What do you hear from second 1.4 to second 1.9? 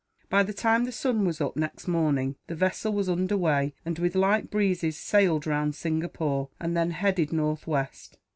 up, next